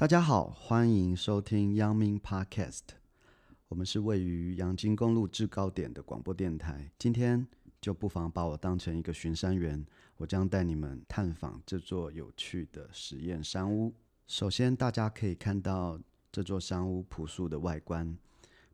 [0.00, 2.84] 大家好，欢迎收听阳明 Podcast。
[3.68, 6.90] 我们是位于阳金公路制高点的广播电台。
[6.98, 7.46] 今天
[7.82, 9.84] 就不妨把我当成一个巡山员，
[10.16, 13.92] 我将带你们探访这座有趣的实验山屋。
[14.26, 16.00] 首先，大家可以看到
[16.32, 18.16] 这座山屋朴素的外观。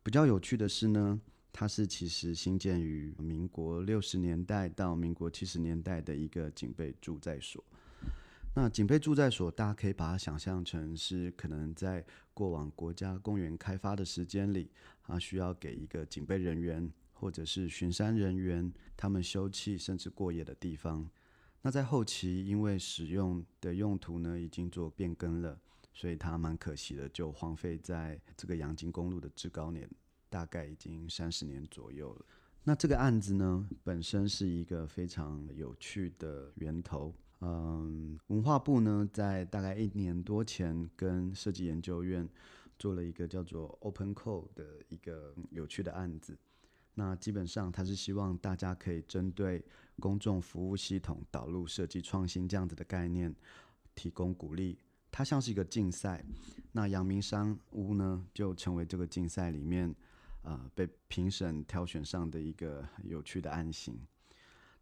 [0.04, 1.20] 比较有趣的是呢，
[1.52, 7.64] 它是其实兴建于民国六十年代到民国七十年代的一个警备驻在所。
[8.59, 12.02] 那警备住在所，大家可以把它想象成是可能在
[12.32, 14.70] 过往国家公园开发的时间里，
[15.02, 21.06] 啊，需要给一个警备人员或者是巡山人员他们休憩甚至过夜的地方。
[21.60, 25.60] 那在后期，因为使用的用途呢已经做变更了，
[25.93, 29.87] 所以它蛮可惜的，就荒废在这个阳金公路的制高点，
[30.30, 32.24] 大概已经三十年左右了。
[32.65, 37.15] 那这个案子呢，本身是一个非常有趣的源头。
[37.40, 42.26] 嗯，文化部呢，在大概一年多前，跟设计研究院
[42.78, 46.37] 做了一个叫做 Open Code 的一个有趣的案子。
[46.95, 49.62] 那基本上，他是希望大家可以针对
[50.01, 53.34] 公众服务系统导入设计创新这样子的概念，
[53.95, 54.78] 提供鼓励。
[55.10, 56.24] 它像是一个竞赛。
[56.73, 59.95] 那阳明山屋呢，就成为这个竞赛里面，
[60.43, 63.98] 呃，被评审挑选上的一个有趣的案型。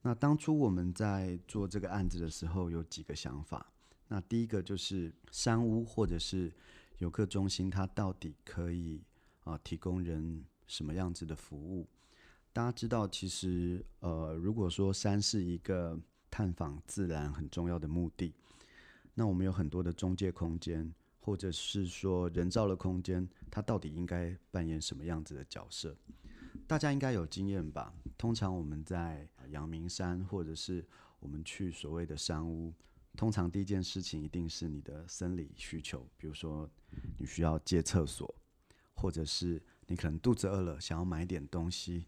[0.06, 3.72] 那当初我们在做这个案子的时候，有几个想法。
[4.06, 6.52] 那第一个就是山屋或者是
[6.98, 9.00] 游客中心，它到底可以
[9.44, 11.88] 啊提供人什么样子的服务？
[12.52, 15.98] 大家知道，其实呃，如果说山是一个
[16.30, 18.34] 探访自然很重要的目的，
[19.14, 25.96] 那我们有很多的中介空间，或者是说人造的空间，它到底应该扮演什么样子的角色？
[26.66, 27.92] 大家应该有经验吧？
[28.18, 30.84] 通常我们在阳明山，或者是
[31.20, 32.72] 我们去所谓的山屋，
[33.16, 36.68] 通常第一件事情一定是你的生理需求，比如说
[37.18, 38.34] 你需要借厕所，
[38.94, 42.06] 或者是你可能肚子饿了，想要买点东西。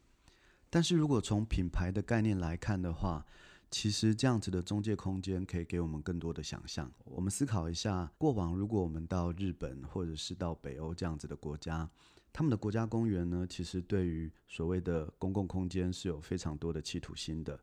[0.68, 3.24] 但是如果从品牌的概念来看的话，
[3.70, 6.90] 其实这样子的中介空间可以给我们更多的想象。
[7.04, 11.88] 我们思考一下，过往如果我们到日本，或者是到北欧这样子的国家。
[12.36, 17.58] 他们的国家公园呢，其实对于所谓的公共空间是有非常多的企图心的。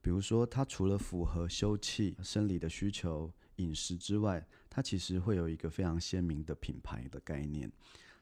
[0.00, 7.68] 比如说，它除了符合休憩、生理的需求、饮食之外，它其实会有一个非常鲜明的品牌的概念。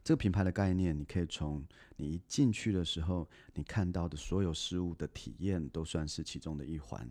[0.02, 1.62] 这个品牌的概念，你可以从
[1.96, 7.06] 你一进去的时候，你看到的所有事物的体验，都算是其中的一环。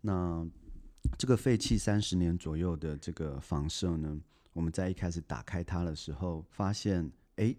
[0.00, 0.48] 那
[1.18, 4.16] 这个废弃三十年左右的这个房舍呢，
[4.52, 7.52] 我们在一开始打开它的时候，发现，哎。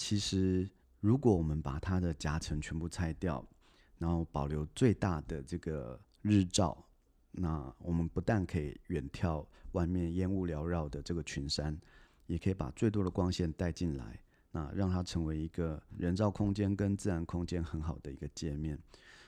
[0.00, 0.70] 其实，
[1.00, 3.44] 如果我们把它的夹层全部拆掉，
[3.98, 6.86] 然后保留最大的这个日照，
[7.32, 11.76] 那我们不但可以远眺外面烟雾缭绕的这个群山，
[12.26, 14.20] 也可以把最多的光线带进来，
[14.52, 18.78] 那让它成为一个人造空间跟自然空间很好的一个界面。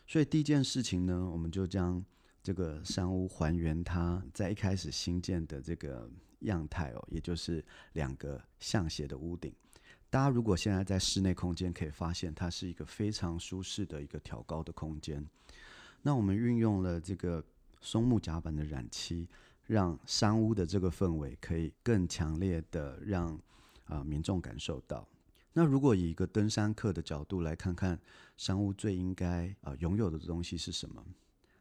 [0.06, 2.02] 所以第一件事情呢，我们就将
[2.44, 6.08] 这个山屋还原它在一开始新建的这个
[6.42, 7.62] 样态哦，也就是
[7.94, 9.52] 两个向斜的屋顶。
[10.10, 15.24] 大家如果现在在室内空间，可以发现它是一个非常舒适的一个挑高的空间。
[16.02, 17.42] 那我们运用了这个
[17.80, 19.28] 松木甲板的染漆，
[19.68, 23.40] 让山屋的这个氛围可以更强烈的让
[23.84, 25.06] 啊、民众感受到。
[25.52, 27.98] 那如果以一个登山客的角度来看看
[28.36, 31.04] 山屋最应该啊、拥有的东西是什么？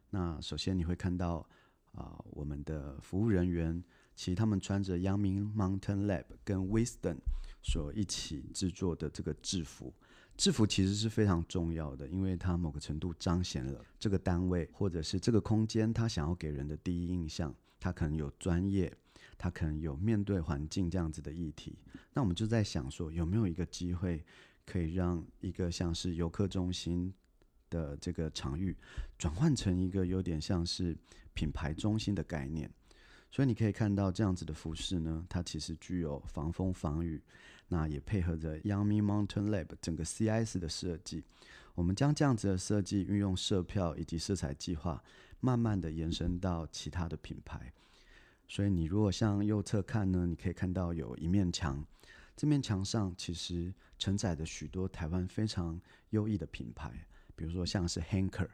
[0.10, 1.48] 那首先你会看到
[1.94, 3.84] 啊、我们的服务人员。
[4.16, 7.16] 其实他们穿着阳明 Mountain Lab 跟 Wisdom
[7.62, 9.94] 所一起制作的这个制服，
[10.38, 17.54] 制服其实是非常重要的，因为它某个程度彰显了这个单位或者是这个空间它想要给人的第一印象。
[17.82, 18.94] 它可能有专业，
[19.38, 21.78] 它可能有面对环境这样子的议题。
[22.14, 24.22] 那我们就在想说，有没有一个机会
[24.66, 27.14] 可以让一个像是游客中心
[27.70, 28.76] 的这个场域，
[29.18, 30.94] 转换成一个有点像是
[31.34, 32.70] 品牌中心的概念？
[33.32, 37.22] 所以你可以看到这样子的服饰呢，它其实具有防风防雨，
[37.70, 41.24] 那也配合着 Yummy Mountain Lab 整个 CIS 的设计。
[41.76, 45.02] 我们将这样子的设计运用色票以及色彩计划，
[45.40, 47.72] 慢慢的延伸到其他的品牌。
[48.48, 51.86] 所以你如果向右侧看呢，你可以看到有一面墙，
[52.36, 55.80] 这面墙上其实承载着许多台湾非常
[56.10, 56.92] 优异的品牌，
[57.36, 58.50] 比如说像是 Hanker。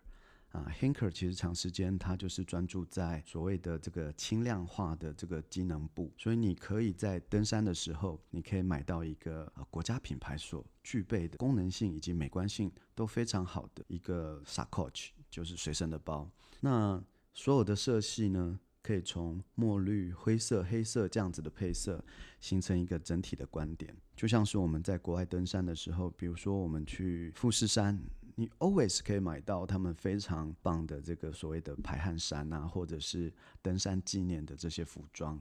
[0.55, 16.29] 啊，Hinker 其实长时间它就是专注在所谓的这个轻量化的这个机能布，所以你可以在登山的时候，你可以买到一个国家品牌所具备的功能性以及美观性都非常好的一个 s a c o c h 就是随身的包。
[16.61, 17.03] 那
[17.33, 22.01] 所有的色系呢，可以从墨绿、灰色、黑色这样子的配色，
[22.39, 23.93] 形成一个整体的观点。
[24.15, 27.99] 就像是我们在国外登山的时候，比如说我们去富士山，
[28.35, 35.39] 你 always 可以买到他们非常棒的这个所谓的排汗衫啊，或者是登山纪念的这些服装。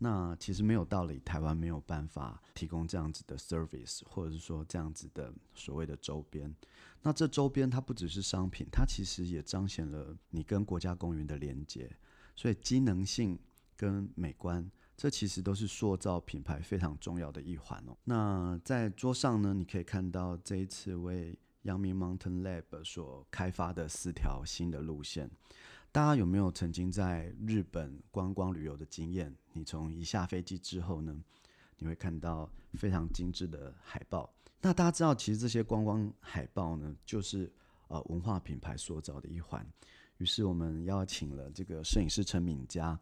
[0.00, 6.54] 那其实没有道理，台湾没有办法提供这样子的 service，或者是说这样子的所谓的周边。
[7.02, 11.90] 那这周边它不只是商品，它其实也彰显了你跟国家公园的连接。
[12.36, 13.36] 所以机能性
[13.76, 17.96] 跟美观，这其实都是塑造品牌非常重要的一环哦。
[18.04, 25.30] 那在桌上呢，你可以看到这一次为阳明 Mountain Lab 所开发的四条新的路线。
[25.90, 29.34] 大家有没有曾经在日本观光旅游的经验？
[29.52, 31.16] 你从一下飞机之后呢，
[31.78, 34.32] 你会看到非常精致的海报。
[34.60, 37.50] 那大家知道，其实这些观光海报呢，就是
[37.88, 39.66] 呃文化品牌塑造的一环。
[40.18, 42.98] 于是我们邀请了这个摄影师陈敏佳，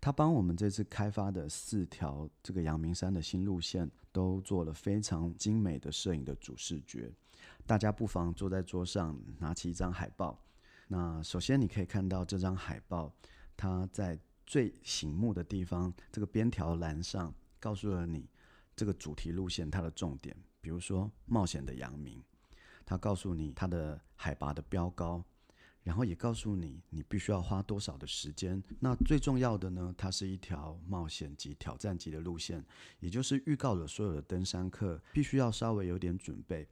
[0.00, 7.12] 他帮我们这次开发的四条这个阳明山的新路线，都做了非常精美的摄影的主视觉。
[7.70, 10.36] 大家不妨坐在桌上，拿起一张海报。
[10.88, 13.14] 那首先你可以看到这张海报，
[13.56, 18.28] 它在最醒目的地方，这个边条栏上告诉了你
[18.74, 22.20] 这个主题路线它的重点，比如说冒险的阳明，
[22.84, 25.24] 它告诉你它的海拔的标高，
[25.84, 28.60] 然后也告诉你你必须要花多少的时间。
[28.80, 32.66] 那最重要的呢，它是一条冒险级、挑战级的路线，
[32.98, 36.66] 也就是预告了所有的登山客必须要稍微有点准备。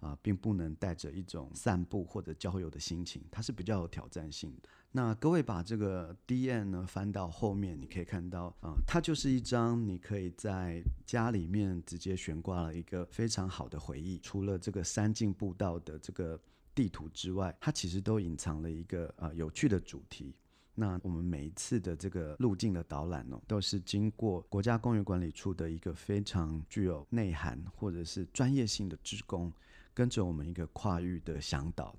[0.00, 4.68] 啊，并不能带着一种散步或者郊游的心情，它是比较有挑战性的。
[4.92, 14.18] 那各位把这个 D N 呢翻到后面，你可以看到啊，它就是一张你可以在家里面直接悬挂了一个非常好的回忆。
[14.18, 16.40] 除了这个三进步道的这个
[16.74, 20.34] 地图之外，它其实都隐藏了一个啊有趣的主题。
[20.74, 29.52] 那我们每一次的这个路径的导览哦，都是经过国家公园管理处的一个非常具有内涵或者是专业性的职工。
[29.94, 31.94] 跟着我们一个跨域的向导，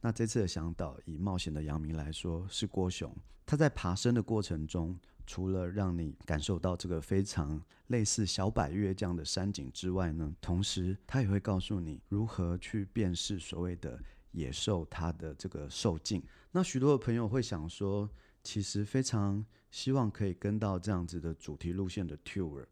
[0.00, 3.14] 那这次的向导以冒险的杨明来说是郭雄，
[3.44, 14.00] 他在爬升的过程中，除了让你感受到这个非常类似小百岳这样的山景之外呢，同时他也会告诉你如何去辨识所谓的
[14.32, 16.22] 野兽它的这个兽径。
[16.52, 18.08] 那许多的朋友会想说，
[18.42, 22.64] 其实非常希望可以跟到这样子的主题路线的 tour，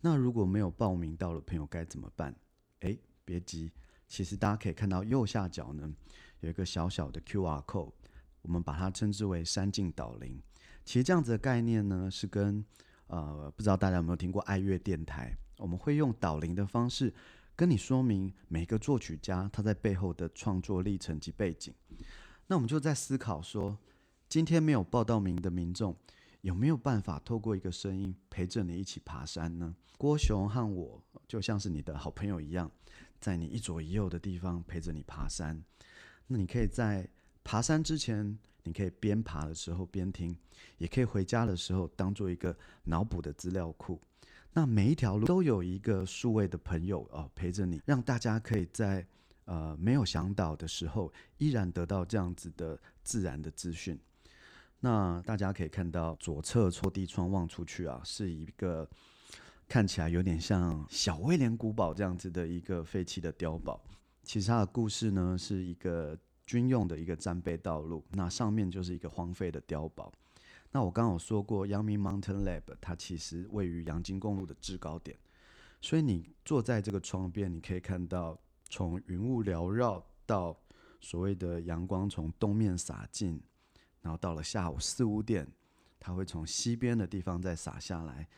[0.00, 2.34] 那如果没有报名到的朋友该怎么办？
[2.80, 3.70] 诶，别急。
[4.14, 5.92] 其实大家可以看到右下角呢，
[6.38, 7.90] 有一个小小的 QR code，
[8.42, 10.40] 我们把它称之为山径导聆。
[10.84, 12.64] 其实这样子的概念呢，是跟
[13.08, 17.12] 呃不知道大家有没有听过爱乐电台，我们会用导聆的方式
[17.56, 21.74] 跟你说明每个作曲家他在背后的创作历程及背景。
[22.46, 23.76] 那我们就在思考说，
[24.28, 25.96] 今天没有报到名的民众
[26.42, 29.74] 有没有办法透过一个声音陪着你一起爬山呢？
[29.98, 32.70] 郭雄和我就像是你的好朋友一样。
[33.20, 35.62] 在你一左一右的地方陪着你爬山，
[36.26, 37.08] 那你可以在
[37.42, 40.36] 爬山之前，你可以边爬的时候边听，
[40.78, 44.00] 也可以回家的时候当做一个脑补的资料库。
[44.52, 49.06] 那每一条路都有一个数位的朋友哦陪着你，让大家可以在
[49.46, 53.98] 呃没有向导的时候，依然得到这样子的自然的资讯。
[54.80, 58.88] 那大家可以看到左侧落地窗望出去啊，是一个。
[59.68, 63.80] 看起来有点像小威廉古堡这样子的一个废弃的碉堡，
[64.22, 66.16] 其实它的故事呢是一个
[66.46, 70.12] 军用的一个战备道路，那上面就是一个荒废的碉堡。
[70.70, 75.16] 那我刚刚有说过，阳明 Mountain Lab 它其实位于阳金公路的制高点，
[75.80, 80.56] 所以你坐在这个窗边，你可以看到从云雾缭绕到
[81.00, 83.40] 所谓的阳光从东面洒进，
[84.02, 85.46] 然后到了下午四五点，
[85.98, 88.28] 它会从西边的地方再洒下来。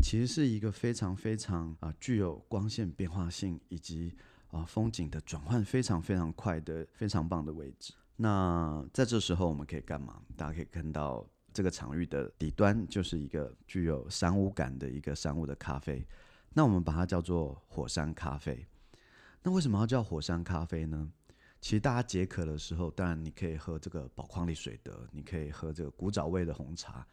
[0.00, 4.14] 其实是一个非常非常啊具有光线变化性以及
[4.50, 7.92] 啊风景的转换非常非常快的非常棒的位置。
[8.16, 10.22] 那在这时候我们可以干嘛？
[10.36, 16.06] 大家可以看到这个场域的底端就是一个具有山屋感的一个山屋的咖啡。
[16.54, 18.66] 那我们把它叫做火山咖啡。
[19.42, 21.10] 那为什么要叫火山咖啡呢？
[21.60, 27.06] 其实大家解渴的时候，当然你可以喝这个宝矿力水的，你可以喝这个古早味的红茶。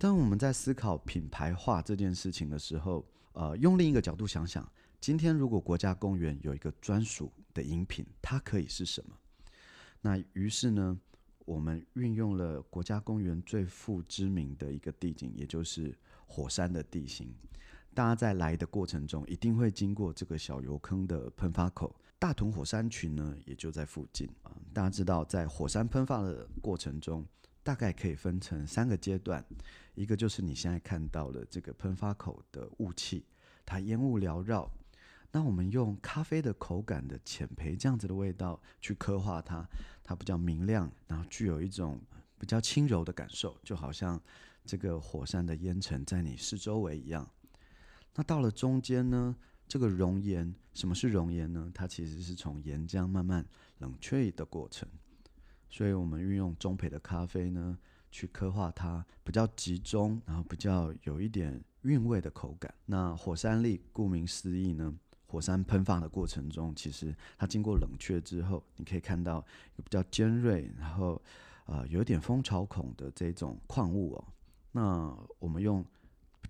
[0.00, 4.66] 当我们在思考品牌化这件事情的时候，呃，用另一个角度想想，
[4.98, 9.14] 今天如果国家公园有一个专属的饮品，它可以是什么？
[10.00, 10.98] 那于是呢，
[11.44, 15.94] 我们运用了国家公园最负知名的一个地景，也就是
[16.26, 17.30] 火山的地形。
[17.92, 24.56] 大家在来的过程中，一定会经过这个小油坑的喷发口，大屯火山群呢也就在附近啊。
[24.72, 27.22] 大家知道，在火山喷发的过程中，
[27.62, 29.44] 大概可以分成三个阶段，
[29.94, 33.24] 一个就是你现在看到的这个喷发口的雾气，
[33.66, 34.70] 它烟雾缭绕。
[35.32, 39.64] 那我们用咖啡的口感的浅焙这样子的味道去刻画它，
[40.02, 42.00] 它比较明亮，然后具有一种
[42.38, 44.20] 比较轻柔的感受，就好像
[44.64, 47.30] 这个火山的烟尘在你四周围一样。
[48.16, 49.36] 那到了中间呢，
[49.68, 51.70] 这个熔岩，什么是熔岩呢？
[51.72, 53.46] 它其实是从岩浆慢慢
[53.78, 54.88] 冷却的过程。
[55.70, 57.78] 所以我们运用中培的咖啡呢，
[58.10, 62.74] 去刻画它比较集中，然后比较有一点韵味的口感。
[62.84, 64.94] 那火山粒，顾名思义呢。
[65.26, 69.40] 火山喷发的过程中，其实它经过冷却之后，你可以看到
[69.76, 71.22] 比较尖锐，然后
[71.66, 74.24] 呃有点蜂巢孔的这种矿物哦。
[74.72, 75.84] 那我们用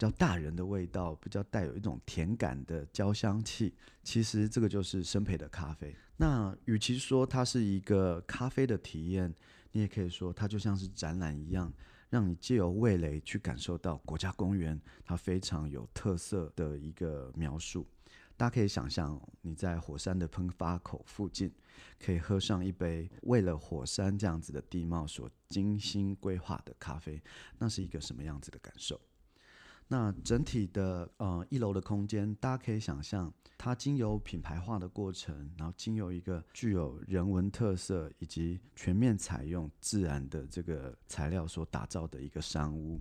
[0.01, 5.95] 较大人的味道，比较带有一种甜感的焦香气，其实这个就是生培的咖啡。
[6.17, 9.35] 那与其说它是一个咖啡的体验，
[9.73, 11.73] 你也可以说它就像是展览一样，
[12.09, 17.87] 让你借由味蕾去感受到国家公园它非常有特色的一个描述。
[18.37, 21.53] 大家可以想象，你在火山的喷发口附近，
[21.99, 27.23] 可以喝上一杯为了火山这样子的地貌所精心规划的咖啡，
[27.59, 28.99] 那是一个什么样子的感受？
[29.93, 43.01] 那整体的呃一楼的空间，大家可以想象，它经由品牌化的过程，然后经由一个具有人文特色以及全面采用自然的这个材料所打造的一个山屋。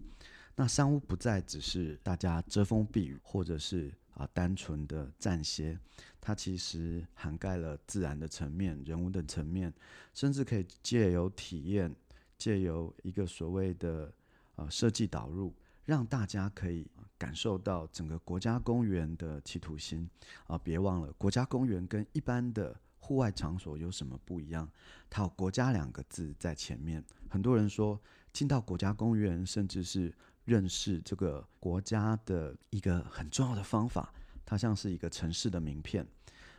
[0.55, 3.93] 那山屋不再只是大家遮风避雨，或者是。
[4.15, 5.79] 啊，单纯的暂歇，
[6.19, 9.73] 它其实涵盖了自然的层面、人文的层面，
[10.13, 11.95] 甚至可以借由体验，
[12.37, 14.13] 借由一个所谓的
[14.57, 15.53] 呃设计导入，
[15.89, 16.85] 让大家可以
[17.17, 20.07] 感受到整个国家公园的企图心。
[20.45, 24.69] 啊，别忘了，国家公园跟一般的户外场所有什么不一样？
[25.09, 27.03] 它有“国家”两个字在前面。
[27.27, 27.99] 很多人说，
[28.31, 30.13] 进到国家公园，甚至是
[30.45, 34.13] 认识这个国家的一个很重要的方法，
[34.45, 36.05] 它像是一个城市的名片。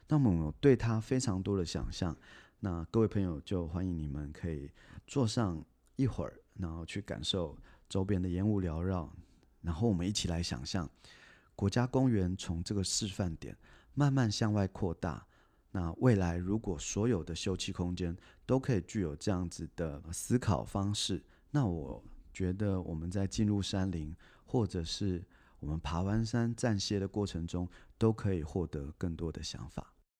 [0.08, 2.16] 那么我对它非常多的想象。
[2.58, 4.68] 那各位朋友就欢迎你们可以
[5.06, 7.56] 坐上一会儿，然后去感受
[7.90, 9.12] 周边的烟雾缭绕，
[9.60, 10.88] 然后我们一起来想象
[11.54, 13.54] 国家公园从这个示范点
[13.92, 15.26] 慢慢向外扩大。
[15.72, 18.16] 那未来如果所有的休憩空间
[18.46, 22.02] 都可以具有这样子的思考方式，那我。
[22.32, 24.14] 觉得我们在进入山林，
[24.46, 25.22] 或者是
[25.58, 27.68] 我们爬完山暂歇的过程中，
[27.98, 29.92] 都可以获得更多的想法。